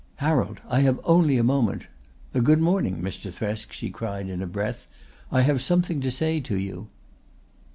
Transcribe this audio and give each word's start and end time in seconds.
"Harold, 0.15 0.61
I 0.67 0.79
have 0.79 0.99
only 1.03 1.37
a 1.37 1.43
moment. 1.43 1.85
Good 2.33 2.59
morning, 2.59 3.03
Mr. 3.03 3.31
Thresk," 3.31 3.71
she 3.71 3.91
cried 3.91 4.29
in 4.29 4.41
a 4.41 4.47
breath. 4.47 4.87
"I 5.31 5.41
have 5.41 5.61
something 5.61 6.01
to 6.01 6.09
say 6.09 6.39
to 6.39 6.55
you." 6.57 6.87